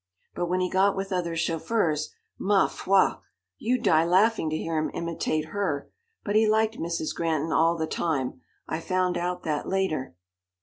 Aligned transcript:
But 0.33 0.47
when 0.47 0.61
he 0.61 0.67
got 0.67 0.95
with 0.95 1.13
other 1.13 1.35
chauffeurs 1.35 2.11
ma 2.39 2.65
foi! 2.67 3.17
You'd 3.59 3.83
die 3.83 4.03
laughing 4.03 4.49
to 4.49 4.57
hear 4.57 4.79
him 4.79 4.89
imitate 4.95 5.49
her 5.49 5.91
but 6.23 6.35
he 6.35 6.47
liked 6.49 6.79
Mrs. 6.79 7.13
Granton 7.13 7.51
all 7.51 7.77
the 7.77 7.85
time. 7.85 8.41
I 8.67 8.79
found 8.79 9.15
out 9.15 9.43
that 9.43 9.67
later. 9.67 10.15